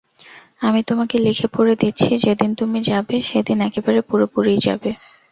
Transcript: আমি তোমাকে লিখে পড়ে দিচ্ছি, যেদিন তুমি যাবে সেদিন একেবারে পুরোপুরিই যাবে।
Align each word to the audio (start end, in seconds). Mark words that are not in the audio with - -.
আমি 0.61 0.81
তোমাকে 0.89 1.15
লিখে 1.25 1.47
পড়ে 1.55 1.73
দিচ্ছি, 1.81 2.11
যেদিন 2.23 2.51
তুমি 2.59 2.79
যাবে 2.89 3.15
সেদিন 3.29 3.57
একেবারে 3.67 3.99
পুরোপুরিই 4.09 4.63
যাবে। 4.67 4.89